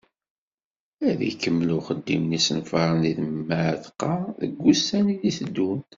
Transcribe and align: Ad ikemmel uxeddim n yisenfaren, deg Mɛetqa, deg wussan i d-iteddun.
Ad 1.09 1.19
ikemmel 1.29 1.69
uxeddim 1.77 2.23
n 2.27 2.35
yisenfaren, 2.35 2.99
deg 3.05 3.17
Mɛetqa, 3.47 4.13
deg 4.41 4.51
wussan 4.61 5.05
i 5.13 5.15
d-iteddun. 5.21 5.79